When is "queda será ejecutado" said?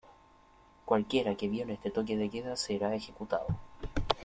2.31-3.45